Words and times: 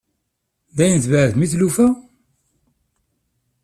Dayen 0.77 0.99
tbeɛɛdem 1.01 1.41
i 1.45 1.47
tlufa? 1.51 1.87